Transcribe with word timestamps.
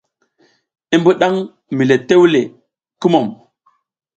I 0.93 0.95
mbuɗatan 0.99 1.33
mi 1.75 1.83
le 1.89 1.95
tewle, 2.07 2.41
kumum! 3.01 3.27